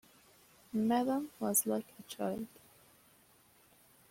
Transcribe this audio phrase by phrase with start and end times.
[0.73, 2.47] Madame was like a child.